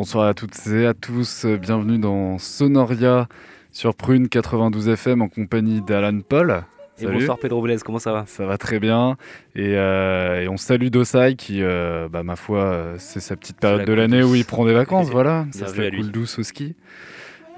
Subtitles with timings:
[0.00, 3.28] Bonsoir à toutes et à tous, bienvenue dans Sonoria
[3.70, 6.64] sur Prune 92 FM en compagnie d'Alan Paul.
[7.02, 8.24] Et bonsoir Pedro Blaise, comment ça va?
[8.26, 9.18] Ça va très bien.
[9.54, 13.58] Et, euh, et on salue Dosai qui, euh, bah, ma foi, euh, c'est sa petite
[13.58, 16.38] période la de l'année où il prend des vacances, voilà, ça se la cool douce
[16.38, 16.76] au ski.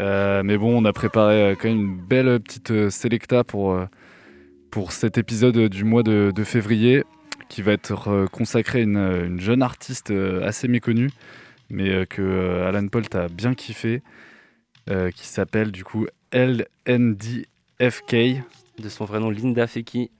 [0.00, 3.78] Euh, mais bon, on a préparé quand même une belle petite sélecta pour,
[4.72, 7.04] pour cet épisode du mois de, de février
[7.48, 10.12] qui va être consacré à une, une jeune artiste
[10.42, 11.10] assez méconnue,
[11.72, 14.02] mais euh, que euh, Alan Paul t'a bien kiffé,
[14.90, 17.46] euh, qui s'appelle du coup LNDFK.
[18.78, 20.10] De son vrai nom Linda Feki,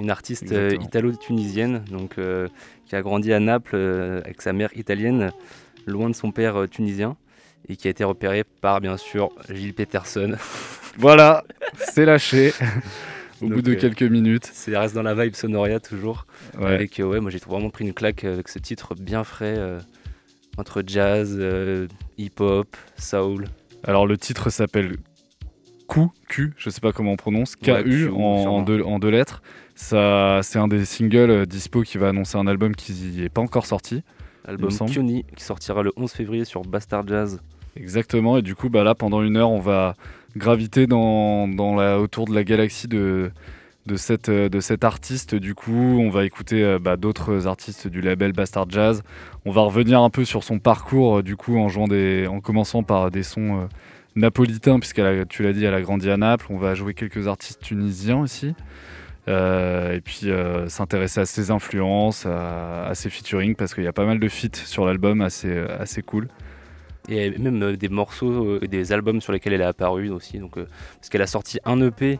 [0.00, 2.14] une artiste italo-tunisienne donc,
[2.86, 3.74] qui a grandi à Naples
[4.24, 5.32] avec sa mère italienne,
[5.86, 7.16] loin de son père tunisien,
[7.68, 10.36] et qui a été repérée par bien sûr Gilles Peterson.
[10.98, 11.44] Voilà,
[11.76, 12.52] c'est lâché
[13.40, 14.50] au Donc, bout de euh, quelques minutes.
[14.52, 16.26] C'est reste dans la vibe Sonoria toujours.
[16.58, 16.66] Ouais.
[16.66, 19.80] Avec, euh, ouais, moi j'ai vraiment pris une claque avec ce titre bien frais euh,
[20.60, 23.46] entre jazz, euh, hip-hop, soul.
[23.82, 24.98] Alors le titre s'appelle
[25.88, 29.08] Q, Q, je sais pas comment on prononce, Ouais, KU Q, en, deux, en deux
[29.08, 29.42] lettres.
[29.74, 33.40] Ça, c'est un des singles euh, dispo qui va annoncer un album qui n'est pas
[33.40, 34.02] encore sorti.
[34.46, 34.70] Album.
[34.86, 37.40] Cuny qui sortira le 11 février sur Bastard Jazz.
[37.76, 39.94] Exactement, et du coup, bah là, pendant une heure, on va
[40.36, 43.30] graviter dans, dans la, autour de la galaxie de,
[43.90, 45.34] de, cette, euh, de cet artiste.
[45.34, 49.02] Du coup, on va écouter euh, bah, d'autres artistes du label Bastard Jazz.
[49.44, 52.40] On va revenir un peu sur son parcours, euh, du coup, en, jouant des, en
[52.40, 53.68] commençant par des sons
[54.14, 56.46] napolitains, puisque tu l'as dit, elle a grandi à Naples.
[56.50, 58.54] On va jouer quelques artistes tunisiens aussi.
[59.28, 60.26] Et puis
[60.66, 64.56] s'intéresser à ses influences, à, ses featuring, parce qu'il y a pas mal de feats
[64.64, 66.26] sur l'album assez, assez cool.
[67.08, 70.40] Et même des morceaux, des albums sur lesquels elle est apparue aussi.
[70.40, 72.18] Donc, parce qu'elle a sorti un EP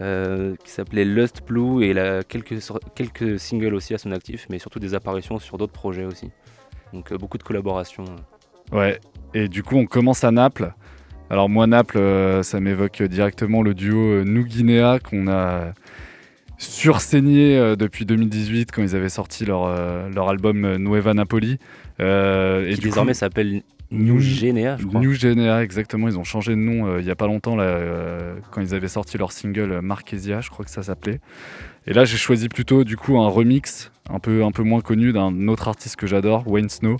[0.00, 2.58] euh, qui s'appelait Lust Blue et a quelques,
[2.94, 6.30] quelques singles aussi à son actif, mais surtout des apparitions sur d'autres projets aussi.
[6.92, 8.04] Donc euh, beaucoup de collaborations.
[8.72, 9.00] Ouais,
[9.34, 10.72] et du coup, on commence à Naples.
[11.30, 15.72] Alors, moi, Naples, euh, ça m'évoque directement le duo euh, Nous Guinea qu'on a
[16.58, 21.58] sursaigné euh, depuis 2018 quand ils avaient sorti leur, euh, leur album euh, Nueva Napoli.
[22.00, 23.62] Euh, qui désormais coup, s'appelle
[23.94, 25.00] New Genea, je crois.
[25.00, 26.08] New Genea, exactement.
[26.08, 28.74] Ils ont changé de nom euh, il y a pas longtemps, là, euh, quand ils
[28.74, 31.20] avaient sorti leur single euh, Marquesia, je crois que ça s'appelait.
[31.86, 35.12] Et là, j'ai choisi plutôt du coup un remix un peu, un peu moins connu
[35.12, 36.96] d'un autre artiste que j'adore, Wayne Snow,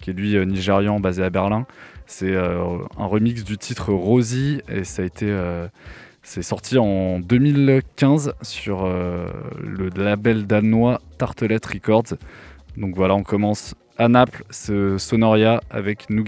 [0.00, 1.66] qui est lui euh, nigérian basé à Berlin.
[2.06, 5.30] C'est un remix du titre Rosie et ça a été.
[6.22, 12.14] c'est sorti en 2015 sur le label danois Tartelette Records.
[12.78, 16.24] Donc voilà, on commence à Naples, ce Sonoria avec New.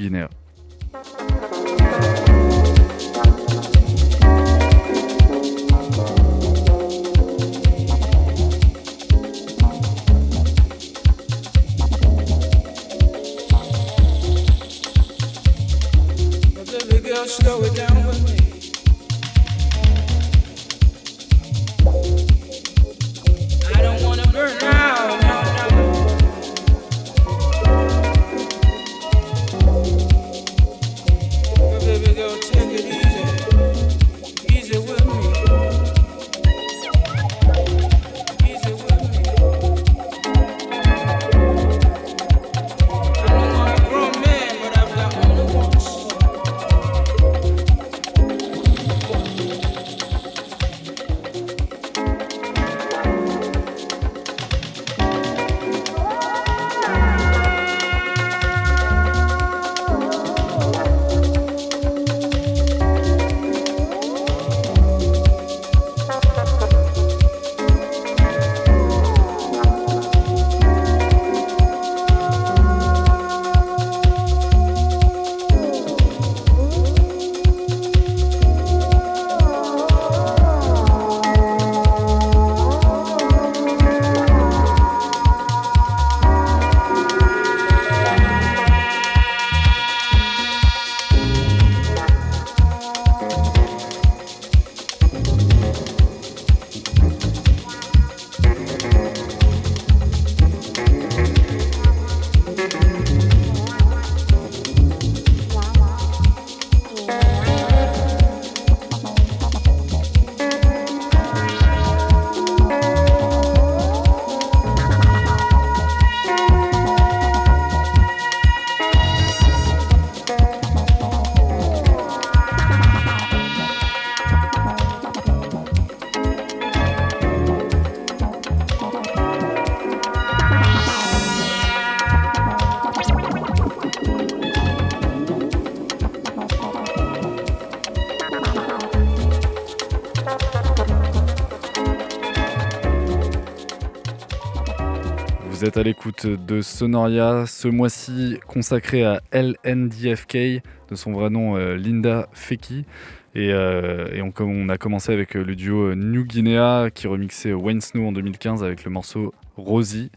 [145.61, 151.55] Vous êtes à l'écoute de Sonoria, ce mois-ci consacré à LNDFK, de son vrai nom
[151.59, 152.87] euh, Linda Feki.
[153.35, 158.09] Et, euh, on, a commencé avec euh, le duo New Guinea qui remixait Wayne Snow
[158.09, 160.11] en 2015 avec le morceau Rosie.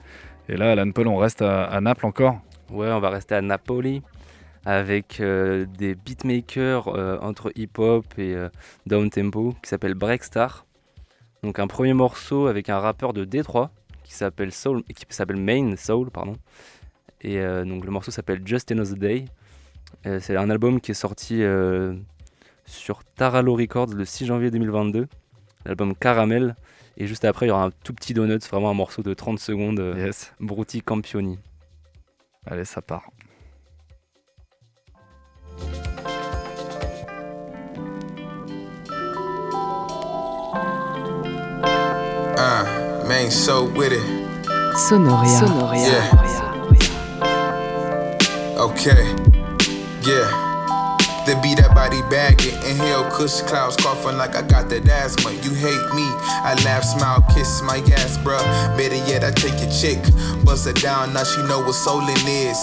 [0.47, 2.39] Et là, Alan Paul, on reste à, Naples encore
[2.71, 4.01] Ouais, on va rester à Napoli
[4.63, 6.87] avec des beatmakers
[7.21, 8.47] entre hip-hop et euh,
[8.85, 10.65] down tempo qui s'appelle Breakstar.
[11.43, 13.71] Donc un premier morceau avec un rappeur de Détroit
[14.13, 16.35] qui s'appelle Soul, qui s'appelle Main Soul, pardon.
[17.21, 19.25] Et donc le morceau s'appelle Just Another Day.
[20.19, 21.41] C'est un album qui est sorti
[22.65, 25.07] sur Taralo Records le 6 janvier 2022,
[25.65, 26.55] l'album Caramel.
[26.95, 29.39] Et juste après, il y aura un tout petit donut, vraiment un morceau de 30
[29.39, 30.31] secondes, yes.
[30.39, 31.39] Bruti Campioni.
[32.45, 33.09] Allez, ça part.
[42.35, 42.72] Uh,
[43.23, 44.01] man, so with it.
[44.87, 45.39] Sonoria.
[45.39, 45.87] Sonoria.
[45.87, 46.11] Yeah.
[48.59, 49.15] Okay.
[50.03, 50.42] Yeah.
[51.25, 55.31] They beat that body bagging, inhale kush clouds, coughing like I got that asthma.
[55.31, 56.03] You hate me,
[56.43, 58.43] I laugh, smile, kiss my ass, bruh.
[58.75, 60.03] Better yet, I take your chick,
[60.43, 62.59] bust her down, now she know what soulin' is.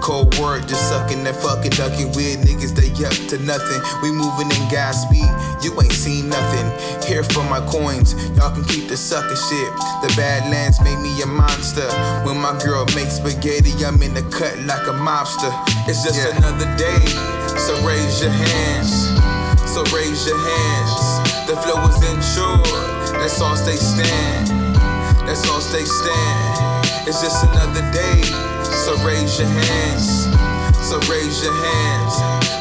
[0.00, 3.80] Cold word, just sucking that fucking ducking weird niggas, they up to nothing.
[4.00, 5.28] We moving in gas speed,
[5.60, 6.72] you ain't seen nothing.
[7.04, 9.70] Here for my coins, y'all can keep the sucker shit.
[10.00, 11.84] The Badlands made me a monster.
[12.24, 15.52] When my girl makes spaghetti, I'm in the cut like a mobster.
[15.84, 16.36] It's just yeah.
[16.38, 17.39] another day.
[17.58, 19.08] So raise your hands,
[19.70, 21.46] so raise your hands.
[21.46, 22.66] The flow is insured,
[23.14, 24.48] that's all stay stand,
[25.26, 26.86] that's all stay stand.
[27.06, 28.22] It's just another day,
[28.84, 30.24] so raise your hands,
[30.88, 32.14] so raise your hands.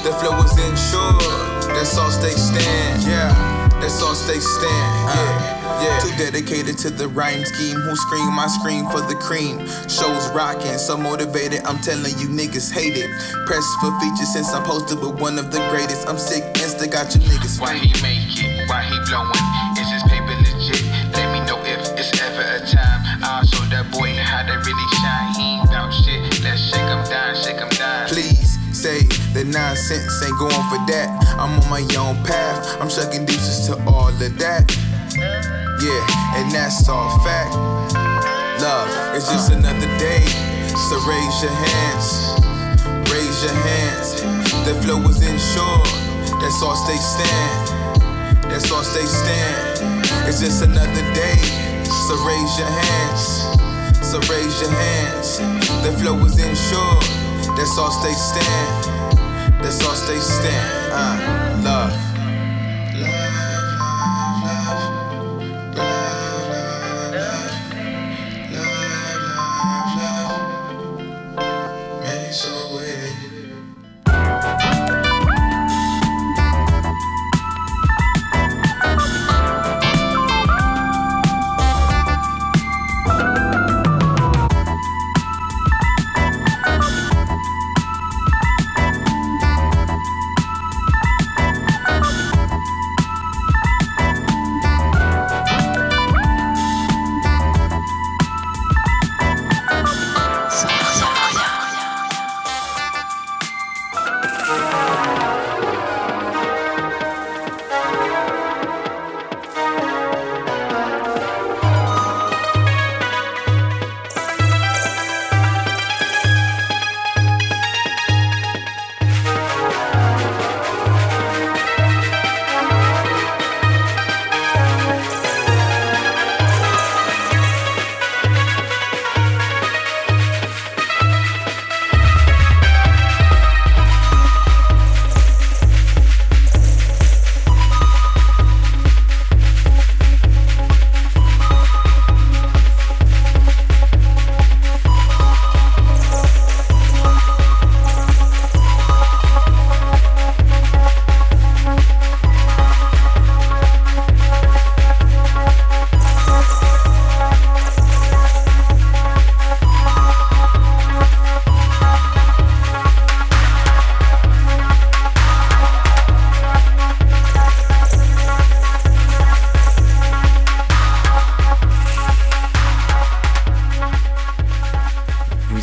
[0.04, 5.60] The flow is insured, that's all stay stand, yeah, that's all stay stand, yeah.
[5.80, 6.00] Yeah.
[6.00, 7.80] Too dedicated to the rhyme scheme.
[7.80, 8.38] Who scream?
[8.38, 9.64] I scream for the cream.
[9.88, 11.64] Shows rocking, so motivated.
[11.64, 13.08] I'm telling you niggas hate it.
[13.48, 16.08] Press for features since I'm posted with one of the greatest.
[16.08, 17.62] I'm sick, insta got you niggas.
[17.62, 18.68] Why he make it?
[18.68, 19.32] Why he blowing?
[19.80, 20.84] Is his paper legit?
[21.16, 23.24] Let me know if it's ever a time.
[23.24, 24.89] I'll show that boy how they really
[29.52, 31.10] nonsense ain't going for that.
[31.38, 32.78] I'm on my own path.
[32.82, 34.66] I'm shucking deuces to all of that.
[35.16, 37.56] Yeah, and that's all fact.
[38.62, 39.56] Love, it's just uh.
[39.56, 40.26] another day.
[40.90, 42.36] So raise your hands,
[43.12, 44.22] raise your hands.
[44.68, 45.88] The flow is insured.
[46.42, 48.04] That's all stay stand.
[48.52, 50.04] That's all stay stand.
[50.28, 51.38] It's just another day.
[52.08, 53.24] So raise your hands,
[54.06, 55.38] so raise your hands.
[55.84, 57.04] The flow is insured.
[57.58, 58.89] That's all stay stand.
[59.62, 60.92] That's all stay stand.
[60.94, 62.09] Uh, love.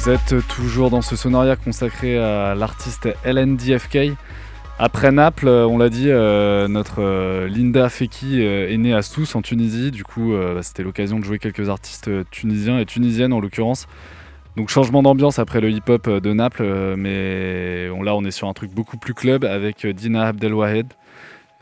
[0.06, 4.12] Vous êtes toujours dans ce sonoria consacré à l'artiste LNDFK.
[4.78, 9.34] Après Naples, euh, on l'a dit, euh, notre euh, Linda Feki est née à Sousse
[9.34, 9.90] en Tunisie.
[9.90, 13.88] Du coup, bah, c'était l'occasion de jouer quelques artistes tunisiens et tunisiennes en l'occurrence.
[14.56, 18.70] Donc changement d'ambiance après le hip-hop de Naples, mais là on est sur un truc
[18.70, 20.86] beaucoup plus club avec Dina Abdelwahed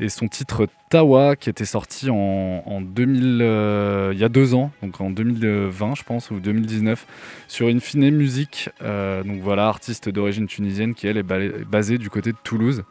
[0.00, 4.54] et son titre Tawa qui était sorti en, en 2000, euh, il y a deux
[4.54, 7.06] ans, donc en 2020 je pense ou 2019
[7.48, 8.70] sur Infine Music.
[8.82, 12.84] Euh, donc voilà, artiste d'origine tunisienne qui elle est ba- basée du côté de Toulouse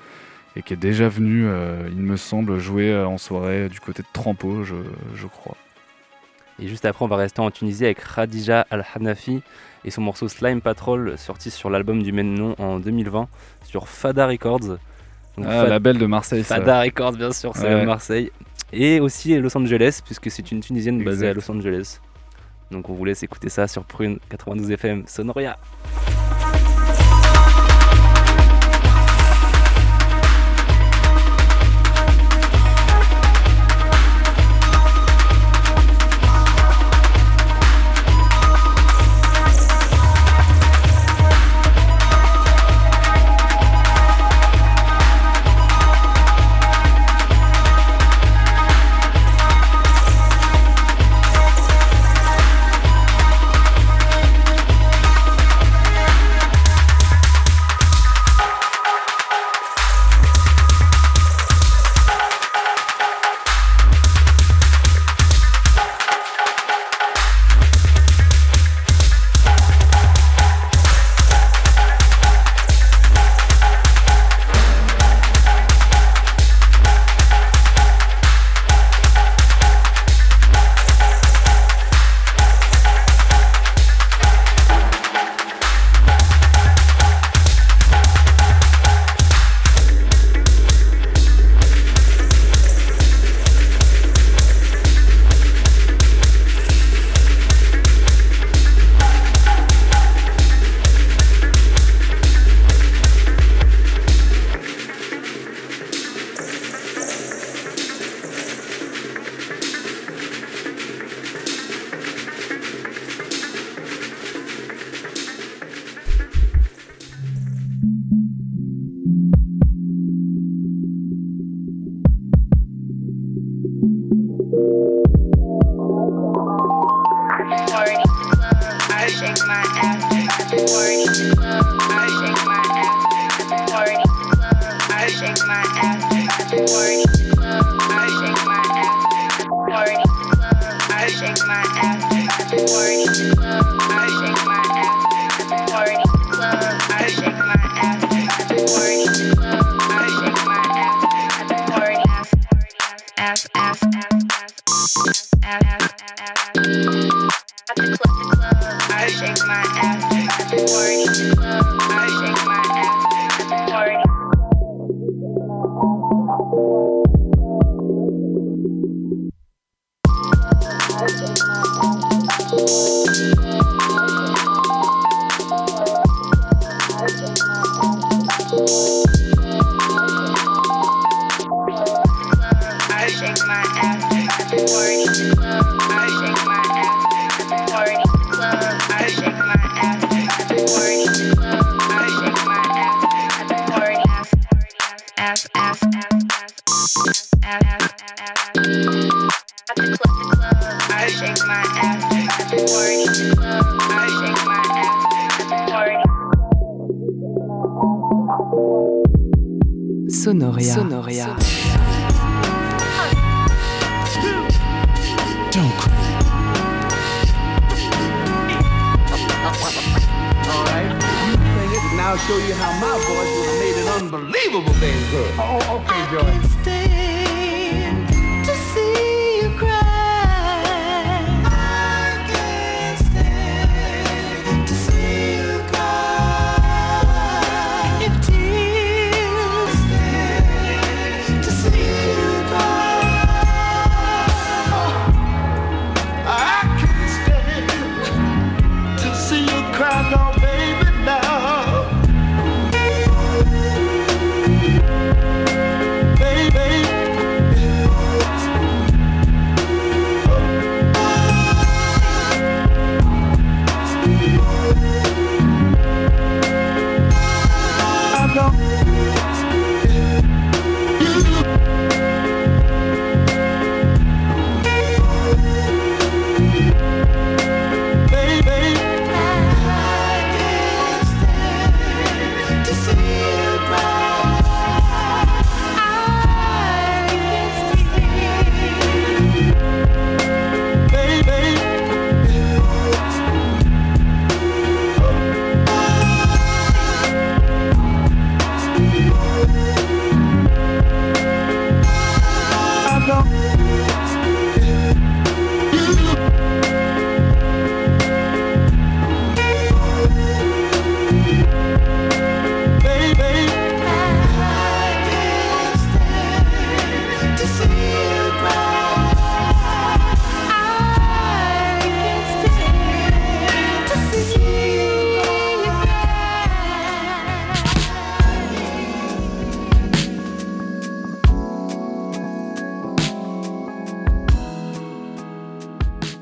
[0.56, 4.08] et qui est déjà venue, euh, il me semble, jouer en soirée du côté de
[4.14, 4.76] Trampo, je,
[5.16, 5.58] je crois.
[6.62, 9.42] Et juste après, on va rester en Tunisie avec Khadija Al-Hanafi
[9.84, 13.28] et son morceau Slime Patrol, sorti sur l'album du même nom en 2020
[13.66, 14.78] sur Fada Records.
[15.38, 16.56] Donc, Ah, Fa- label de Marseille, ça.
[16.58, 17.86] Fada Records, bien sûr, c'est Ouais.
[17.86, 18.32] Marseille.
[18.72, 21.34] Et aussi Los Angeles, puisque c'est une Tunisienne basée à.
[21.34, 22.00] Los Angeles.
[22.72, 25.58] Donc on vous laisse écouter ça sur Prune 92 FM Sonoria.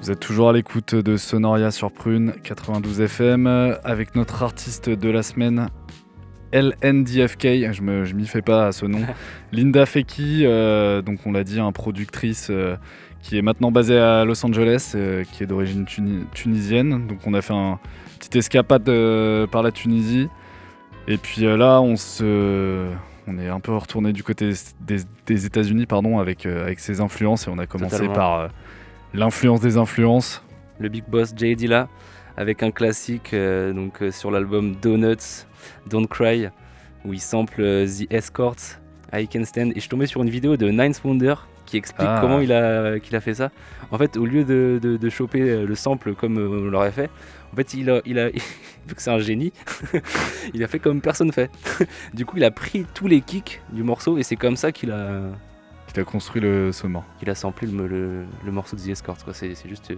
[0.02, 3.48] Vous êtes toujours à l'écoute de Sonoria sur Prune 92 FM
[3.84, 5.68] avec notre artiste de la semaine
[6.52, 9.00] LNDFK, je me je m'y fais pas à ce nom.
[9.54, 12.76] Linda Feki, euh, donc on l'a dit, un productrice euh,
[13.22, 17.08] qui est maintenant basée à Los Angeles, euh, qui est d'origine tuni- tunisienne.
[17.08, 17.80] Donc on a fait un
[18.20, 18.84] petite escapade
[19.50, 20.28] par la Tunisie.
[21.08, 22.86] Et puis là, on se,
[23.28, 27.48] on est un peu retourné du côté des, des États-Unis, pardon, avec avec ses influences
[27.48, 28.14] et on a commencé Totalement.
[28.14, 28.50] par
[29.14, 30.44] l'influence des influences.
[30.80, 31.88] Le Big Boss Jay Dilla
[32.38, 35.46] avec un classique euh, donc euh, sur l'album Donuts,
[35.88, 36.48] Don't Cry,
[37.06, 38.80] où il sample euh, The Escorts,
[39.14, 39.72] I Can Stand.
[39.72, 42.20] Et je suis tombé sur une vidéo de Ninth Wonder qui explique Ah.
[42.22, 43.52] comment il a, qu'il a fait ça.
[43.92, 47.10] En fait, au lieu de, de, de choper le sample comme on l'aurait fait,
[47.54, 48.30] en fait, il a, il a,
[48.88, 49.54] vu que c'est un génie,
[50.54, 51.52] il a fait comme personne fait.
[52.14, 54.92] du coup, il a pris tous les kicks du morceau et c'est comme ça qu'il
[54.92, 55.22] a,
[55.94, 57.04] Qui a construit le mort.
[57.20, 59.24] qu'il a samplé le, le- le morceau de The Escorts.
[59.24, 59.34] quoi.
[59.34, 59.96] C'est, juste euh,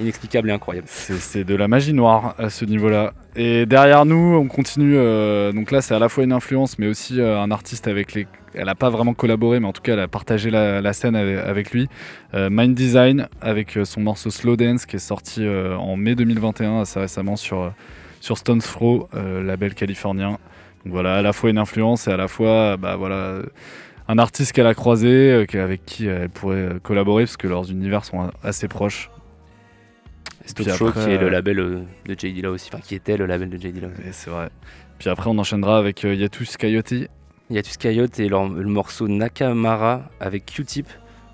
[0.00, 0.86] inexplicable et incroyable.
[0.88, 3.12] C'est de la magie noire à ce niveau-là.
[3.34, 4.94] Et derrière nous, on continue.
[4.96, 8.12] euh, donc là, c'est à la fois une influence, mais aussi euh, un artiste avec
[8.14, 8.26] les.
[8.54, 11.14] Elle n'a pas vraiment collaboré, mais en tout cas, elle a partagé la, la scène
[11.16, 11.88] avec, avec lui.
[12.34, 16.98] Euh, Mind Design, avec son morceau Slow Dance, qui est sorti en mai 2021, assez
[16.98, 17.72] récemment sur,
[18.20, 20.38] sur Stones Throw, label californien.
[20.84, 23.40] Donc voilà, à la fois une influence et à la fois, bah voilà.
[24.08, 27.48] Euh, Un artiste qu'elle a croisé, euh, avec qui elle pourrait euh, collaborer, parce que
[27.48, 29.10] leurs univers sont assez proches.
[30.54, 32.94] Puis Show après, qui est le euh, label euh, de J Dilla aussi, enfin qui
[32.94, 33.88] était le label de J Dilla.
[34.06, 34.48] Et c'est vrai.
[34.98, 36.94] Puis après, on enchaînera avec euh, Yatus Coyote.
[37.50, 40.86] Yatus Coyote et leur- le morceau Nakamara avec Q-Tip.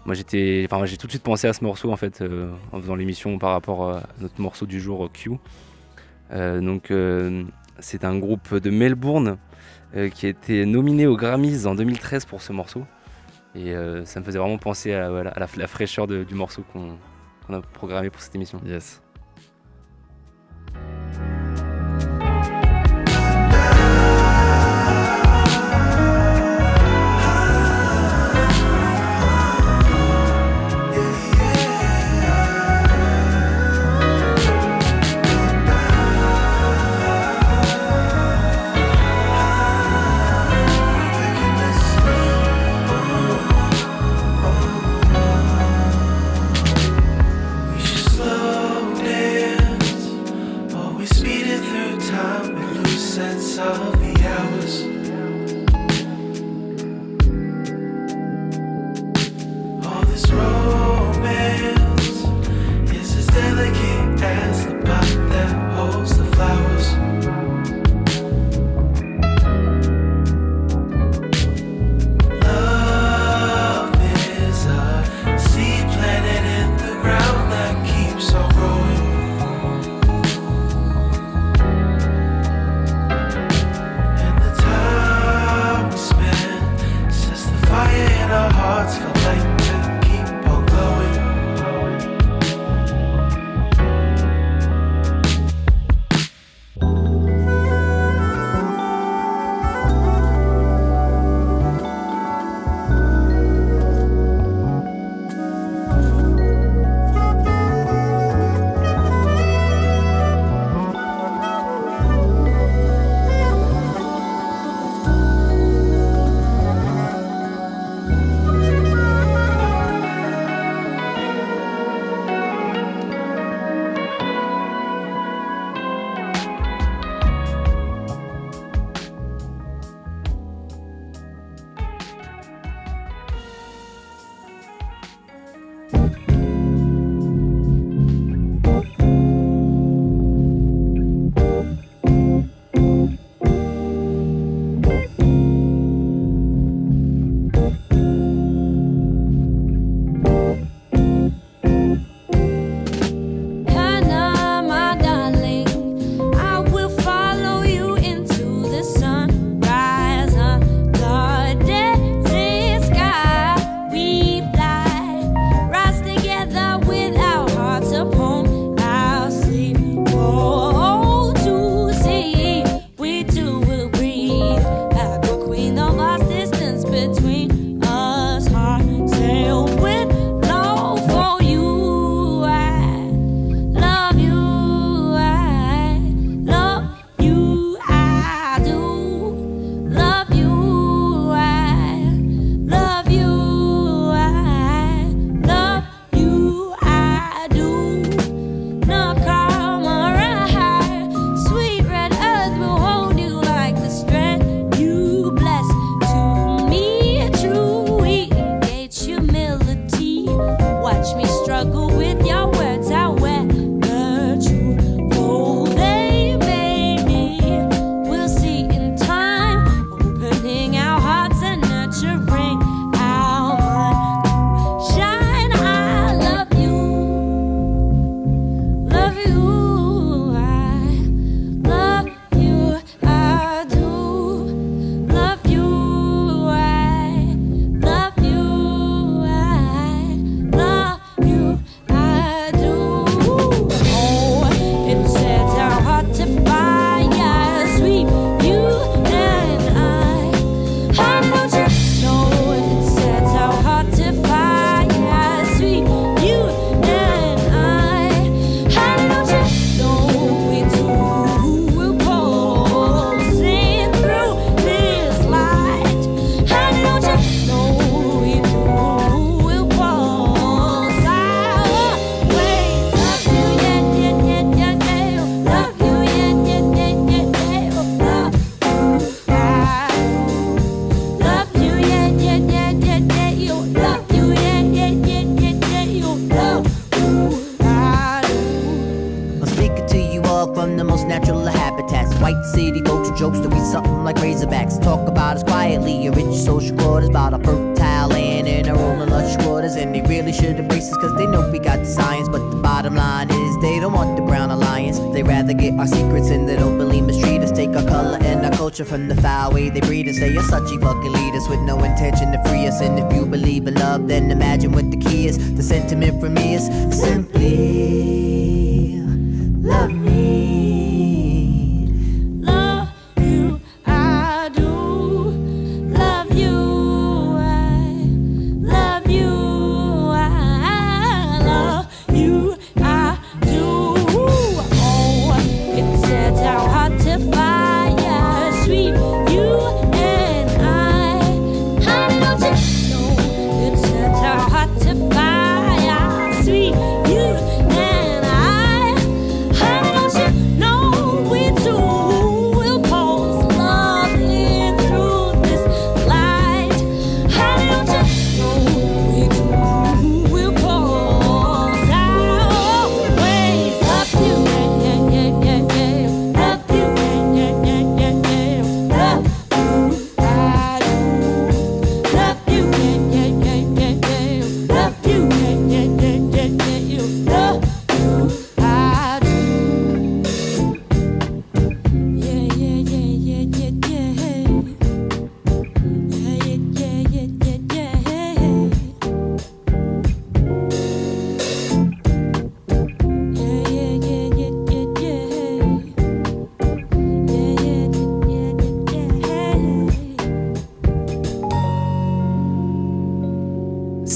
[0.05, 2.81] Moi j'étais, enfin j'ai tout de suite pensé à ce morceau en fait euh, en
[2.81, 5.31] faisant l'émission par rapport à notre morceau du jour Q.
[6.33, 7.45] Euh, donc euh,
[7.79, 9.37] c'est un groupe de Melbourne euh,
[10.13, 12.85] qui a été nominé aux Grammys en 2013 pour ce morceau.
[13.55, 16.99] Et euh, ça me faisait vraiment penser à, la, fraîcheur du morceau qu'on
[17.47, 18.61] qu'on a programmé pour cette émission.
[18.65, 19.04] Yes.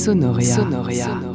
[0.09, 1.28] Sonoria.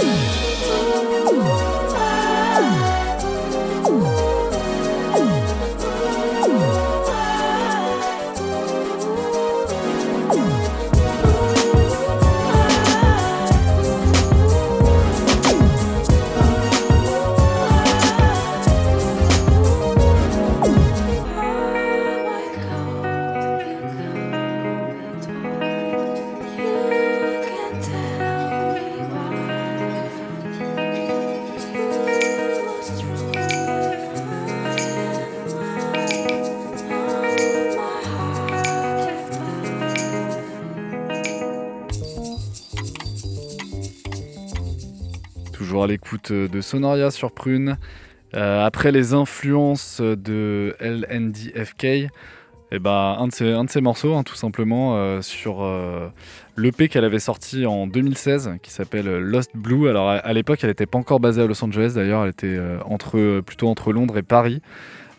[0.00, 0.39] Toujours
[46.28, 47.78] l'écoute de Sonoria sur Prune.
[48.34, 51.84] Euh, après les influences de LNDFK,
[52.72, 56.08] eh ben, un, de ses, un de ses morceaux, hein, tout simplement, euh, sur euh,
[56.56, 59.88] l'EP qu'elle avait sorti en 2016, qui s'appelle Lost Blue.
[59.88, 62.46] Alors à, à l'époque, elle n'était pas encore basée à Los Angeles, d'ailleurs, elle était
[62.46, 64.62] euh, entre, plutôt entre Londres et Paris.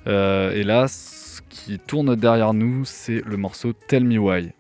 [0.07, 4.51] Euh, et là, ce qui tourne derrière nous, c'est le morceau Tell Me Why.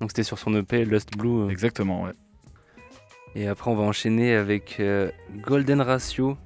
[0.00, 1.46] Donc c'était sur son EP Lost Blue.
[1.46, 1.48] euh.
[1.50, 2.12] Exactement, ouais.
[3.34, 5.10] Et après, on va enchaîner avec euh,
[5.46, 6.36] Golden Ratio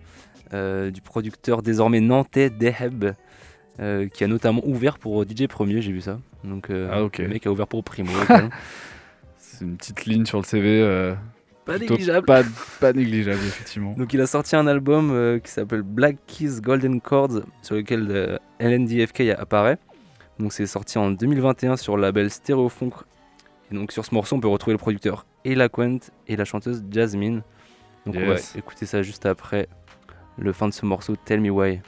[0.52, 3.06] euh, du producteur désormais nantais Deheb,
[3.80, 6.18] euh, qui a notamment ouvert pour DJ Premier, j'ai vu ça.
[6.44, 7.18] Donc, Ah, ok.
[7.18, 8.12] le mec a ouvert pour Primo.
[9.38, 11.14] C'est une petite ligne sur le CV.
[11.64, 12.26] Pas négligeable.
[12.26, 12.42] Pas,
[12.80, 13.94] pas négligeable, effectivement.
[13.96, 19.30] Donc il a sorti un album qui s'appelle Black Keys Golden Chords sur lequel LNDFK
[19.38, 19.78] apparaît.
[20.38, 22.94] Donc c'est sorti en 2021 sur le label Stereofunk.
[23.70, 26.84] Et donc sur ce morceau on peut retrouver le producteur Ella Quent et la chanteuse
[26.90, 27.42] Jasmine.
[28.06, 29.68] Donc on va écouter ça juste après
[30.36, 31.50] le fin de ce morceau Tell Me.
[31.50, 31.80] Why?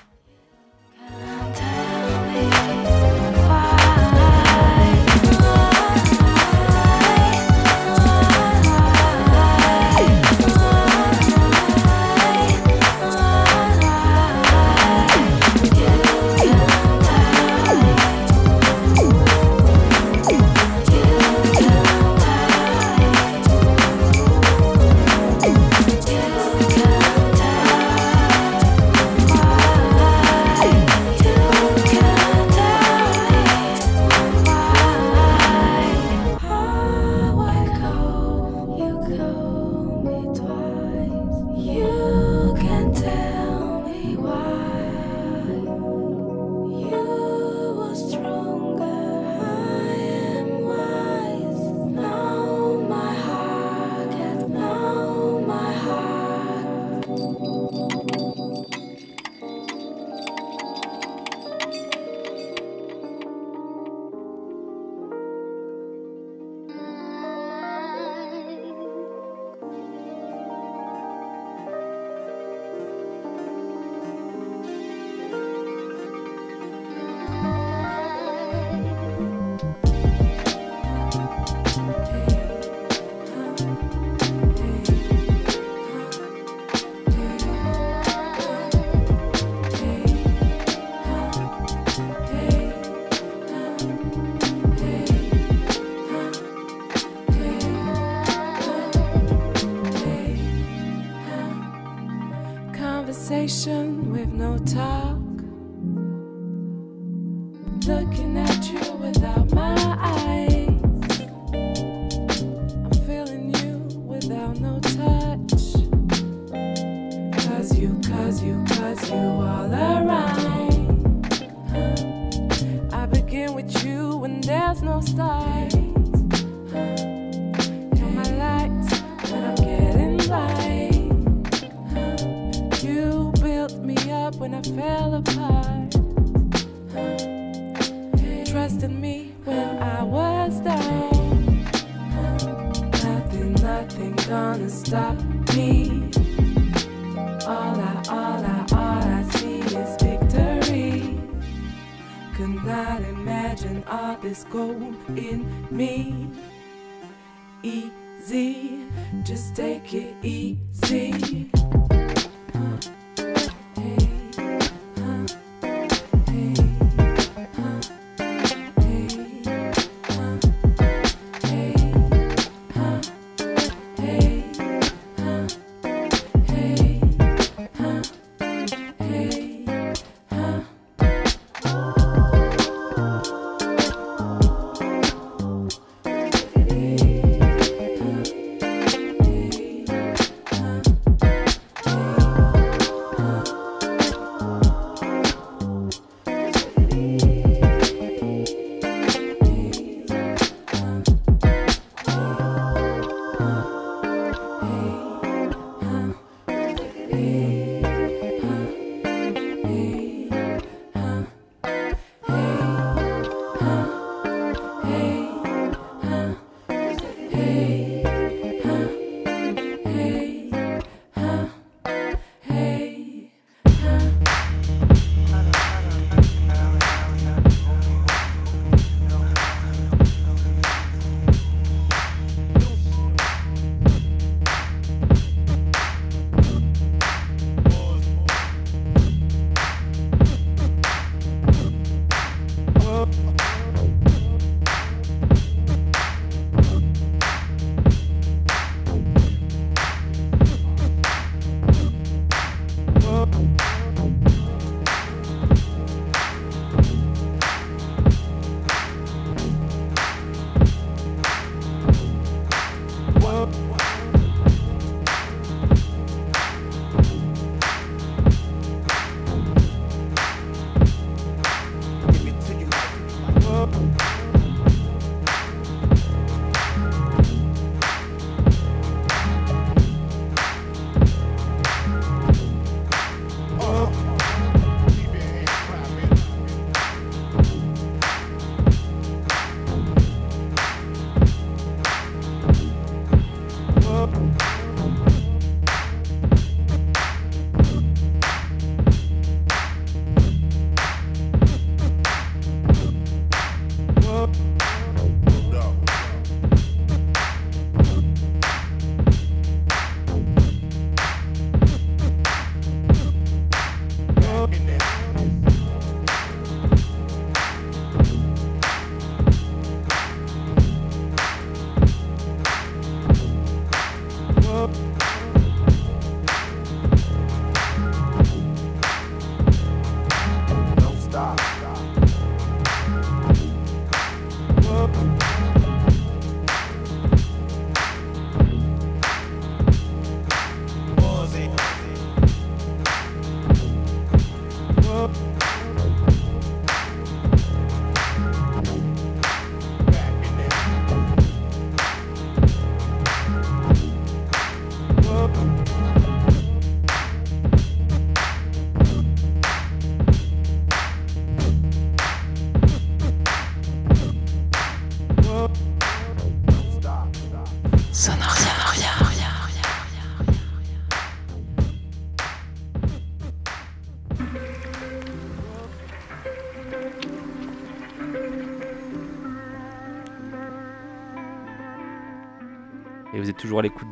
[107.86, 108.45] Looking at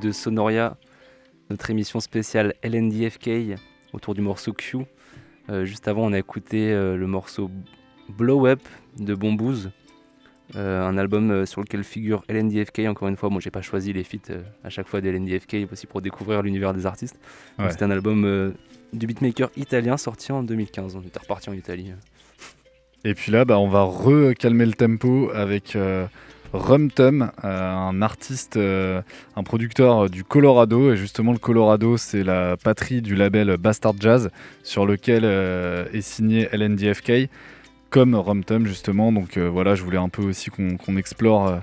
[0.05, 0.77] de Sonoria,
[1.49, 3.59] notre émission spéciale LNDFK
[3.95, 4.85] autour du morceau Q.
[5.49, 7.51] Euh, juste avant, on a écouté euh, le morceau
[8.11, 8.61] Blow Up
[8.99, 9.71] de Bombooz,
[10.57, 12.81] euh, un album euh, sur lequel figure LNDFK.
[12.81, 14.31] Encore une fois, moi j'ai pas choisi les feats
[14.63, 17.19] à chaque fois des LNDFK aussi pour découvrir l'univers des artistes.
[17.59, 17.71] Ouais.
[17.71, 18.55] C'est un album
[18.93, 20.97] du beatmaker italien sorti en 2015.
[20.97, 21.93] On était reparti en Italie.
[23.05, 25.79] Et puis là, bah, on va recalmer le tempo avec
[26.55, 29.03] euh, Rum Tum, euh, un artiste, euh,
[29.37, 30.93] un producteur du Colorado.
[30.93, 34.31] Et justement, le Colorado, c'est la patrie du label Bastard Jazz,
[34.63, 37.29] sur lequel euh, est signé LNDFK,
[37.91, 39.13] comme Rum Tum, justement.
[39.13, 41.59] Donc voilà, je voulais un peu aussi qu'on explore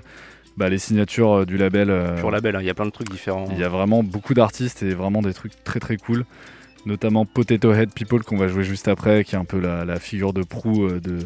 [0.56, 1.90] bah, les signatures du label.
[1.90, 3.48] euh, Pur label, hein, il y a plein de trucs différents.
[3.52, 6.24] il y a vraiment beaucoup d'artistes et vraiment des trucs très très cool.
[6.84, 10.00] Notamment Potato Head People qu'on va jouer juste après, qui est un peu la, la
[10.00, 11.18] figure de proue de,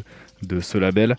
[0.43, 1.15] de ce label.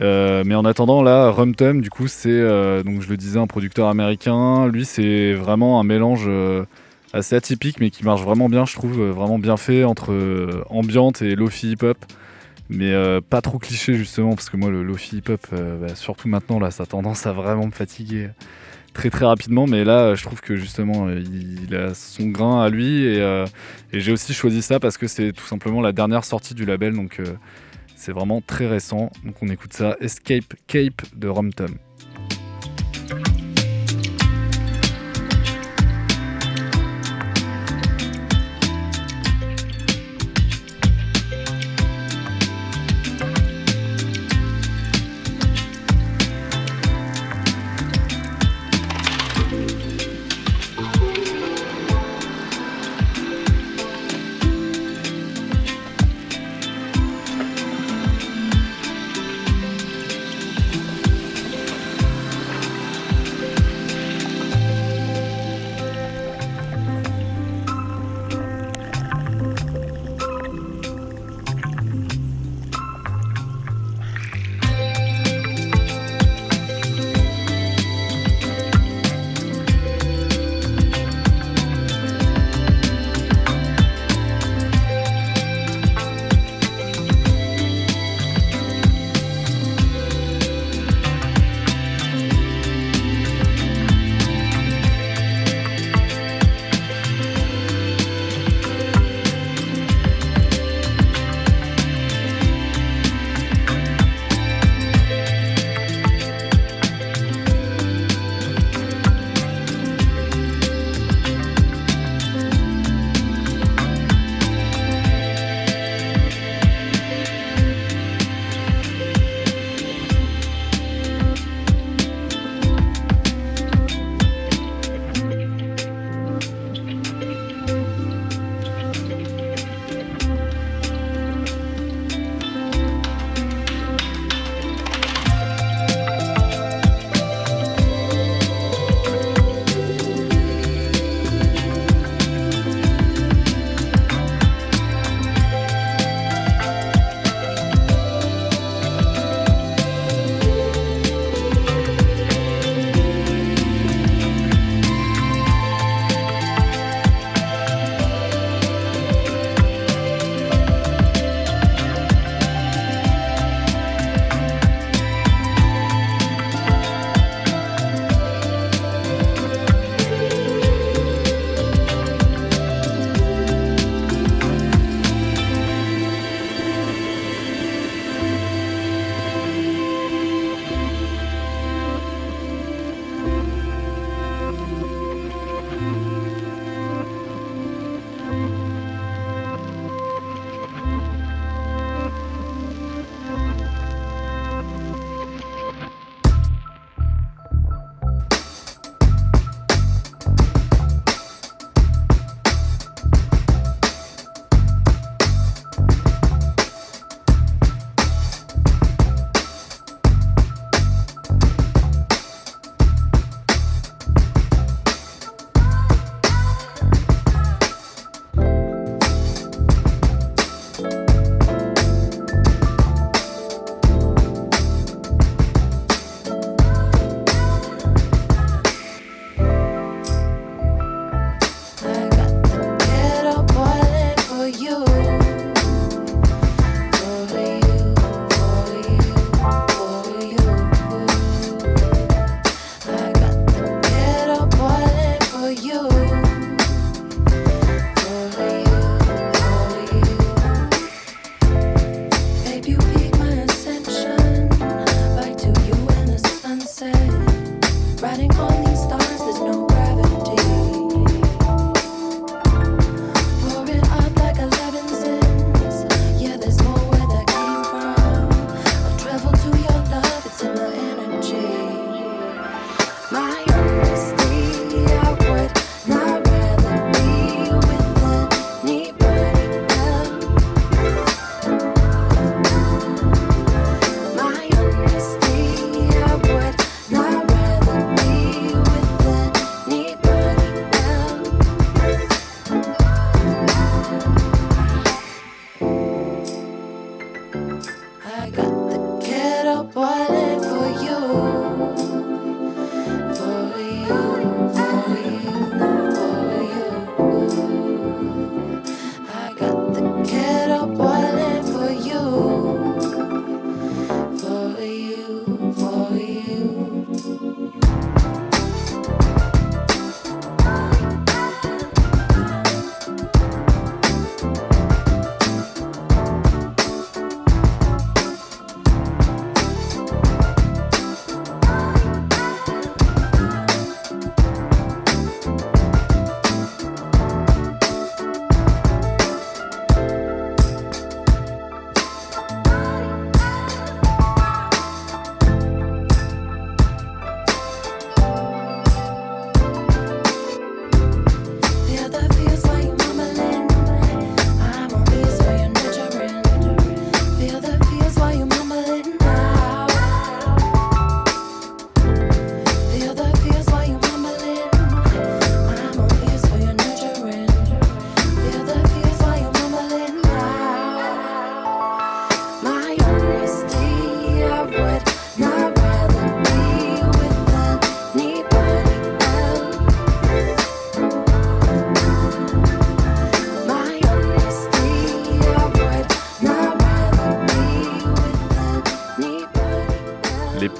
[0.00, 3.38] Euh, mais en attendant, là, Rum Tum, du coup, c'est, euh, donc je le disais,
[3.38, 4.66] un producteur américain.
[4.66, 6.64] Lui, c'est vraiment un mélange euh,
[7.12, 11.36] assez atypique, mais qui marche vraiment bien, je trouve, vraiment bien fait entre ambiante et
[11.36, 11.98] lofi hip-hop.
[12.70, 12.92] Mais
[13.28, 16.84] pas trop cliché, justement, parce que moi, le lofi hip-hop, bah, surtout maintenant, là, ça
[16.84, 18.30] a tendance à vraiment me fatiguer
[18.94, 19.66] très très rapidement.
[19.66, 23.04] Mais là, je trouve que justement, il, a son grain à lui.
[23.04, 23.44] Et,
[23.92, 26.94] j'ai aussi choisi ça parce que c'est tout simplement la dernière sortie du label.
[26.94, 27.20] Donc
[28.04, 29.10] c'est vraiment très récent.
[29.24, 31.50] Donc on écoute ça Escape Cape de Rum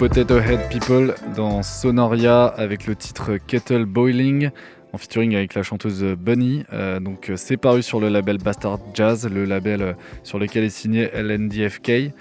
[0.07, 4.51] Potato Head People dans Sonoria avec le titre Kettle Boiling
[4.93, 6.65] en featuring avec la chanteuse Bunny.
[6.75, 9.93] Euh, donc euh, c'est paru sur le label Bastard Jazz, le label euh,
[10.23, 12.13] sur lequel est signé LNDFK.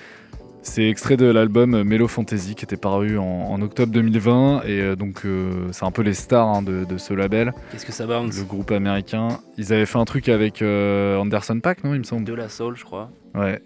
[0.61, 4.95] C'est extrait de l'album Mellow Fantasy qui était paru en, en octobre 2020 et euh,
[4.95, 7.51] donc euh, c'est un peu les stars hein, de, de ce label.
[7.73, 8.37] Qu'est-ce que ça bounce?
[8.37, 9.27] Le groupe américain.
[9.57, 12.23] Ils avaient fait un truc avec euh, Anderson Paak, non Il me semble?
[12.23, 13.11] De la soul, je crois.
[13.35, 13.61] Ouais.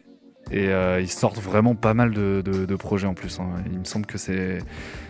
[0.52, 3.40] Et euh, ils sortent vraiment pas mal de, de- de projets en plus.
[3.40, 3.48] hein.
[3.72, 4.60] Il me semble que c'est.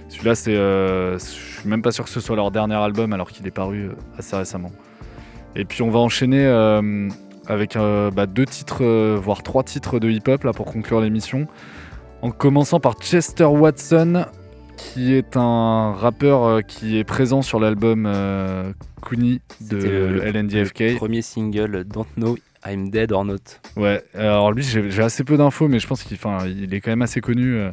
[0.09, 0.55] Celui-là, c'est.
[0.55, 1.23] euh, je
[1.59, 3.91] suis même pas sûr que ce soit leur dernier album alors qu'il est paru euh,
[4.17, 4.71] assez récemment.
[5.55, 7.09] Et puis on va enchaîner euh,
[7.47, 8.83] avec bah, deux titres,
[9.15, 11.47] voire trois titres de hip-hop là pour conclure l'émission.
[12.21, 14.25] En commençant par Chester Watson,
[14.75, 18.05] qui est un rappeur qui est présent sur l'album
[19.07, 20.79] Kuni de le- LNDFK.
[20.79, 23.37] le premier single Don't Know I'm Dead or Not.
[23.75, 27.01] Ouais, alors lui, j'ai assez peu d'infos, mais je pense qu'il il est quand même
[27.01, 27.71] assez connu euh,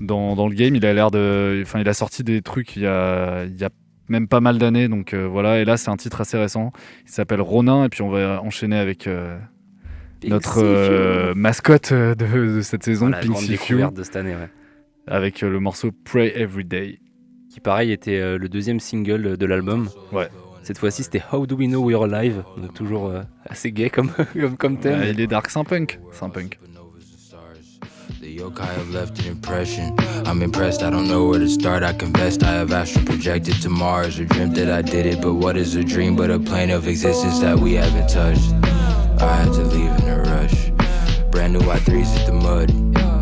[0.00, 0.74] dans, dans le game.
[0.74, 1.60] Il a l'air de.
[1.62, 3.70] Enfin, il a sorti des trucs il y a, il y a
[4.08, 5.60] même pas mal d'années, donc euh, voilà.
[5.60, 6.72] Et là, c'est un titre assez récent.
[7.06, 9.38] Il s'appelle Ronin, et puis on va enchaîner avec euh,
[10.26, 12.14] notre euh, mascotte de,
[12.56, 14.50] de cette saison, Voilà, Pink découverte de cette année, ouais.
[15.06, 16.98] avec le morceau Pray Every Day.
[17.50, 19.88] Qui pareil était le deuxième single de l'album.
[20.12, 20.28] Ouais.
[20.64, 24.10] Cette fois-ci c'était How Do We Know We're Alive, donc toujours euh, assez gay comme,
[24.40, 25.00] comme, comme thème.
[25.00, 26.00] Ouais, il est dark, un punk.
[26.22, 26.58] Un punk.
[28.22, 29.94] The yokai have left an impression.
[30.24, 31.82] I'm impressed, I don't know where to start.
[31.82, 35.20] I confessed I have astral projected to Mars or dreamt that I did it.
[35.20, 38.50] But what is a dream but a plane of existence that we haven't touched?
[39.20, 40.70] I had to leave in a rush.
[41.30, 42.70] Brand new Y3s at the mud.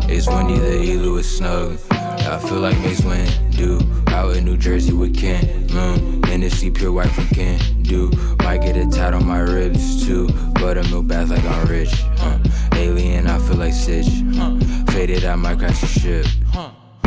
[0.09, 1.77] It's windy, the igloo is snug.
[1.91, 5.45] I feel like Mace Windu out in New Jersey with Kent.
[5.67, 7.61] Mm, Hennessy pure white from Kent.
[7.83, 8.09] Do
[8.39, 10.27] might get a tat on my ribs too.
[10.53, 11.93] Buttermilk bath like I'm rich.
[12.17, 12.39] Huh.
[12.73, 14.07] Alien, I feel like Stitch.
[14.33, 14.57] Huh.
[14.87, 16.25] Faded, I might crash the ship.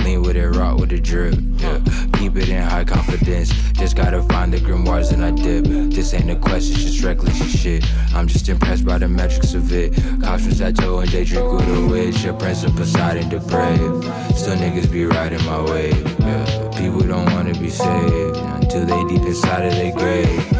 [0.05, 1.35] Lean with it, rock with the drip.
[1.57, 1.81] Yeah.
[2.13, 3.49] Keep it in high confidence.
[3.73, 5.65] Just gotta find the grimoires and I dip.
[5.65, 7.85] This ain't a question, just reckless as shit.
[8.15, 9.93] I'm just impressed by the metrics of it.
[10.23, 12.25] Costumes I toe and they drink with a witch.
[12.27, 14.05] A prince of Poseidon depraved.
[14.37, 16.21] Still niggas be riding my wave.
[16.21, 16.71] Yeah.
[16.79, 18.46] People don't wanna be saved
[18.77, 20.53] until they deep inside of their grave.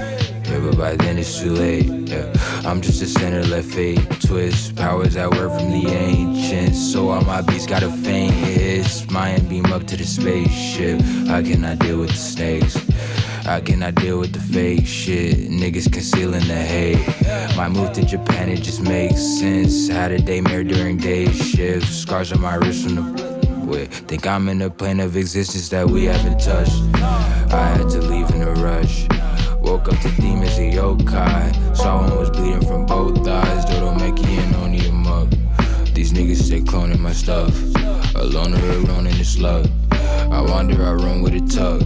[0.49, 1.87] Yeah, but by then it's too late.
[1.87, 2.33] Yeah,
[2.65, 4.77] I'm just a center left fate twist.
[4.77, 6.93] Powers that work from the ancients.
[6.93, 9.09] So all my beats got a faint hiss.
[9.11, 11.01] Mayan beam up to the spaceship.
[11.29, 12.77] I cannot deal with the snakes.
[13.47, 15.37] I cannot deal with the fake shit.
[15.37, 17.07] Niggas concealing the hate.
[17.57, 19.89] My move to Japan, it just makes sense.
[19.89, 21.91] Had a daymare during day shifts.
[21.91, 23.26] Scars on my wrist from the
[23.67, 23.93] with.
[24.09, 26.83] Think I'm in a plane of existence that we haven't touched.
[27.53, 29.07] I had to leave in a rush.
[29.61, 31.77] Woke up to demons and yokai.
[31.77, 33.65] Saw one was bleeding from both eyes.
[33.65, 35.31] Dodo Meki and Oni a mug.
[35.95, 37.55] These niggas stay cloning my stuff.
[38.15, 39.69] Alone or alone in the slug.
[39.91, 41.81] I wander, I run with a tug.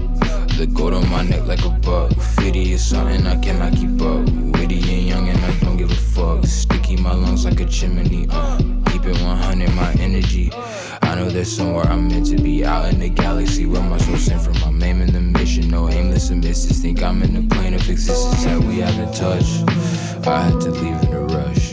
[0.58, 2.12] The gold on my neck like a buck.
[2.12, 4.28] 50 is something I cannot keep up.
[4.58, 6.44] Witty and young and I don't give a fuck.
[6.44, 8.26] Sticky my lungs like a chimney.
[8.30, 10.50] Uh, keep it 100, my energy.
[11.20, 12.64] Know there's somewhere I'm meant to be.
[12.64, 14.56] Out in the galaxy where my soul sent from.
[14.64, 15.68] I'm aiming the mission.
[15.68, 16.80] No aimless misses.
[16.80, 20.26] Think I'm in a plane of existence that we haven't touched.
[20.26, 21.69] I had to leave in a rush.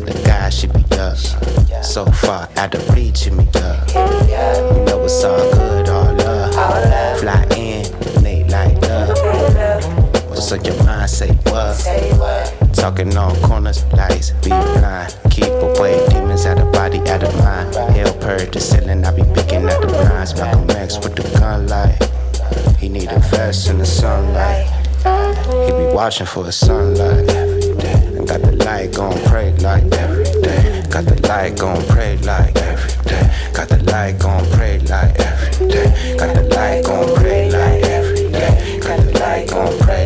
[0.00, 1.16] To the guy, she be up.
[1.84, 3.88] So far out of reach, me up.
[3.88, 7.20] You know it's all good, all love.
[7.20, 7.84] Fly in,
[8.22, 9.16] they like love.
[10.28, 11.10] What's on your mind?
[11.10, 12.74] Say what?
[12.74, 15.16] Talking on corners, lights, be blind.
[15.30, 17.74] Keep away demons out of body, out of mind.
[17.96, 20.34] Hell purr the ceiling, I be picking at the blinds.
[20.34, 21.96] Malcolm X with the gun light.
[22.78, 24.66] He need a vest in the sunlight.
[25.66, 27.45] He be watching for the sunlight
[28.24, 30.82] got the light gon' pray like every day.
[30.88, 33.50] Got the light gon' pray like every day.
[33.52, 36.16] Got the light gon' pray like every day.
[36.16, 38.80] Got the light gon' pray like every day.
[38.80, 40.05] Got the light gon' pray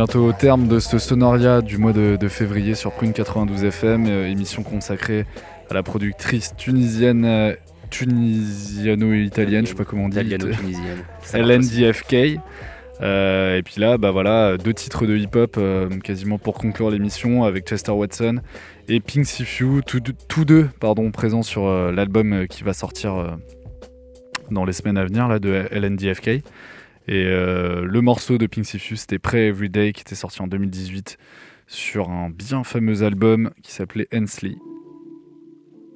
[0.00, 4.06] bientôt au terme de ce Sonoria du mois de, de février sur Prune 92 FM,
[4.06, 5.26] euh, émission consacrée
[5.68, 7.54] à la productrice tunisienne, euh,
[7.90, 10.18] tunisiano-italienne, je sais pas comment on dit.
[10.18, 11.34] Aussi.
[11.34, 12.40] LNDFK.
[13.02, 17.44] Euh, et puis là, bah voilà, deux titres de hip-hop euh, quasiment pour conclure l'émission
[17.44, 18.40] avec Chester Watson
[18.88, 23.36] et Pink Sifu, tous deux, tous deux, pardon, présents sur l'album qui va sortir
[24.50, 26.42] dans les semaines à venir là, de LNDFK.
[27.10, 31.18] Et euh, le morceau de Pink Sifu, c'était Pray Everyday qui était sorti en 2018
[31.66, 34.54] sur un bien fameux album qui s'appelait Hensley.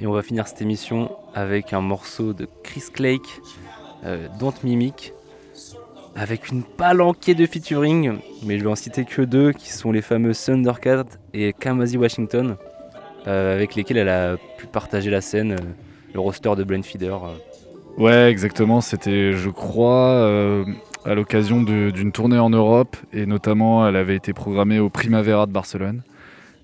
[0.01, 3.41] Et on va finir cette émission avec un morceau de Chris Clake,
[4.05, 5.13] euh, Don't Mimic,
[6.17, 10.03] avec une palanquée de featuring, mais je vais en citer que deux, qui sont les
[10.03, 12.57] fameux Thundercat et Kamasi Washington,
[13.29, 15.65] euh, avec lesquels elle a pu partager la scène, euh,
[16.13, 17.15] le roster de Brainfeeder.
[17.25, 18.03] euh.
[18.03, 18.81] Ouais, exactement.
[18.81, 20.65] C'était, je crois,
[21.05, 22.97] à l'occasion d'une tournée en Europe.
[23.13, 26.03] Et notamment, elle avait été programmée au Primavera de Barcelone.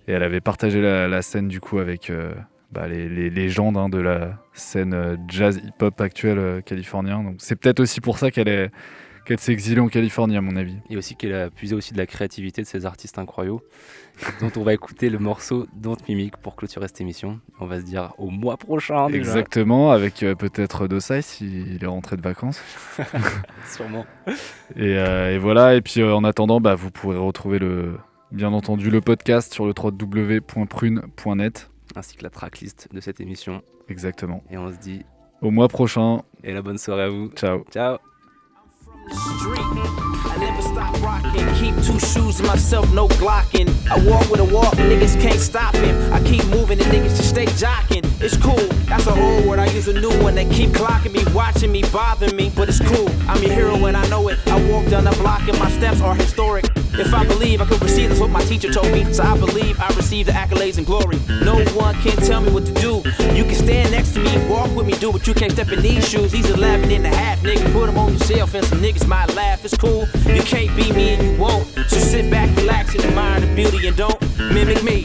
[0.08, 2.32] Et elle avait partagé la, scène, du coup, avec euh,
[2.72, 7.22] bah, les, les légendes hein, de la scène euh, jazz hip-hop actuelle euh, californien.
[7.22, 8.70] Donc, c'est peut-être aussi pour ça qu'elle est.
[9.24, 10.76] Qu'elle s'est exilée en Californie, à mon avis.
[10.88, 13.60] Et aussi qu'elle a puisé aussi de la créativité de ces artistes incroyables,
[14.40, 17.40] dont on va écouter le morceau Don't Mimic pour clôturer cette émission.
[17.60, 19.18] On va se dire au mois prochain déjà.
[19.18, 22.62] Exactement, avec euh, peut-être Dosai s'il est rentré de vacances.
[23.66, 24.06] Sûrement.
[24.76, 27.98] Et, euh, et voilà, et puis euh, en attendant, bah, vous pourrez retrouver le,
[28.32, 31.70] bien entendu le podcast sur le www.prune.net.
[31.96, 33.62] Ainsi que la tracklist de cette émission.
[33.88, 34.44] Exactement.
[34.50, 35.04] Et on se dit
[35.40, 36.22] Au mois prochain.
[36.44, 37.28] Et la bonne soirée à vous.
[37.34, 37.64] Ciao.
[37.70, 37.98] Ciao.
[39.12, 40.09] Street.
[40.24, 41.46] I never stop rocking.
[41.54, 43.68] Keep two shoes myself, no glocking.
[43.90, 46.12] I walk with a walk, niggas can't stop him.
[46.12, 48.04] I keep moving and niggas just stay jocking.
[48.20, 49.58] It's cool, that's a whole word.
[49.58, 50.34] I use a new one.
[50.34, 53.08] They keep clocking me, watching me, bothering me, but it's cool.
[53.28, 54.38] I'm your hero and I know it.
[54.48, 56.66] I walk down the block and my steps are historic.
[56.92, 59.10] If I believe I could receive, that's what my teacher told me.
[59.12, 61.18] So I believe I receive the accolades and glory.
[61.42, 62.96] No one can tell me what to do.
[63.32, 65.80] You can stand next to me, walk with me, do, but you can't step in
[65.80, 66.32] these shoes.
[66.32, 67.72] These 11 and a half, nigga.
[67.72, 69.64] Put them on yourself and some niggas might laugh.
[69.64, 70.06] It's cool.
[70.26, 71.66] You can't be me and you won't.
[71.88, 75.04] So sit back, relax, and admire the beauty and don't mimic me.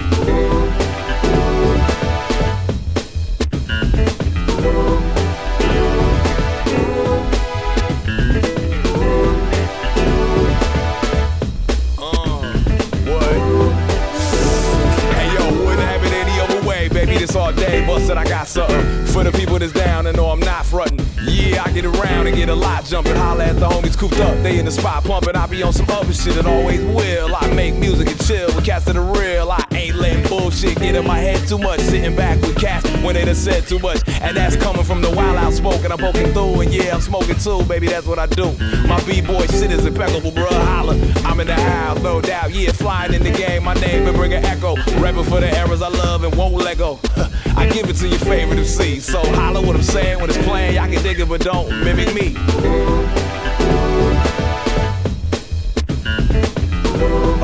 [17.81, 18.17] Busted.
[18.17, 20.99] I got something for the people that's down and know I'm not frontin'.
[21.27, 23.15] Yeah, I get around and get a lot jumping.
[23.15, 25.35] Holla at the homies cooped up, they in the spot pumping.
[25.35, 27.35] I be on some other shit and always will.
[27.35, 29.51] I make music and chill with cats that are real.
[29.51, 30.14] I ain't letting
[30.45, 31.79] bullshit get in my head too much.
[31.79, 34.07] Sitting back with cats when they done said too much.
[34.21, 35.91] And that's coming from the wild out smoking.
[35.91, 37.87] I'm poking through and yeah, I'm smoking too, baby.
[37.87, 38.51] That's what I do.
[38.87, 40.65] My b-boy shit is impeccable, bruh.
[40.67, 40.93] Holla,
[41.25, 42.51] I'm in the house, no doubt.
[42.53, 43.63] Yeah, flying in the game.
[43.63, 44.75] My name and bring an echo.
[45.01, 46.99] Rapping for the errors I love and won't let go.
[47.57, 48.99] I give it to your favorite MC.
[48.99, 50.75] So holla what I'm saying when it's playing.
[50.75, 52.35] Y'all can dig it, but don't mimic me.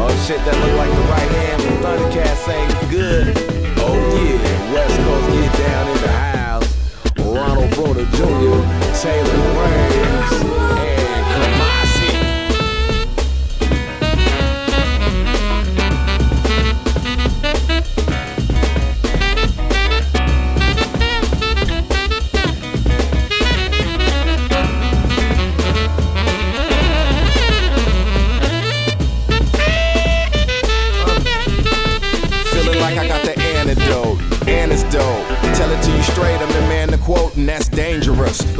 [0.04, 3.34] Oh shit, that look like the right hand Thundercat saying good.
[3.78, 6.70] Oh yeah, West Coast get down in the house.
[7.18, 8.62] Ronald Broder Jr.,
[9.02, 10.32] Taylor Reigns,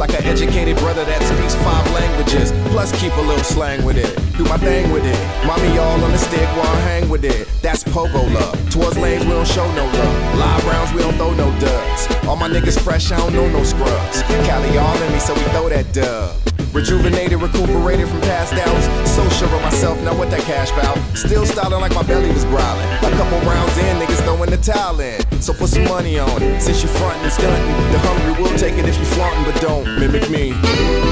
[0.02, 2.50] Like an educated brother that speaks five languages.
[2.72, 4.12] Plus keep a little slang with it.
[4.36, 5.46] Do my thing with it.
[5.46, 7.46] Mommy all on the stick while I hang with it.
[7.62, 8.58] That's pogo love.
[8.68, 10.38] Towards lanes we don't show no love.
[10.40, 12.08] Live rounds we don't throw no dubs.
[12.26, 14.22] All my niggas fresh, I don't know no scrubs.
[14.22, 16.51] Cali all in me, so we throw that dub.
[16.72, 19.10] Rejuvenated, recuperated from past doubts.
[19.10, 20.96] So sure of myself, now what that cash bout?
[21.14, 22.86] Still styling like my belly was growling.
[23.04, 25.20] A couple rounds in, niggas throwing the towel in.
[25.42, 26.62] So put some money on it.
[26.62, 29.84] Since you frontin' and stunting, the hungry will take it if you flauntin', but don't
[30.00, 31.11] mimic me.